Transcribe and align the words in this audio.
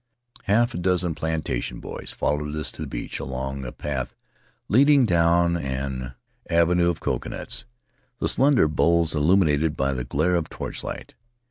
Half 0.45 0.73
a 0.73 0.79
dozen 0.79 1.13
plantation 1.13 1.79
boys 1.79 2.11
fol 2.11 2.37
lowed 2.39 2.55
us 2.55 2.71
to 2.71 2.81
the 2.81 2.87
beach, 2.87 3.19
along 3.19 3.63
a 3.63 3.71
path 3.71 4.15
leading 4.67 5.05
down 5.05 5.55
an 5.55 6.15
avenue 6.49 6.89
of 6.89 6.99
coconuts, 6.99 7.65
the 8.17 8.27
slender 8.27 8.67
boles 8.67 9.13
illuminated 9.13 9.77
by 9.77 9.93
the 9.93 10.03
glare 10.03 10.33
of 10.33 10.49
torchlight. 10.49 11.13